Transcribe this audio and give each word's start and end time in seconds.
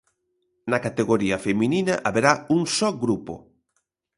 Na 0.71 0.77
categoría 0.85 1.37
feminina 1.45 1.93
haberá 2.05 2.31
un 2.55 2.61
só 2.77 2.89
grupo. 3.03 3.33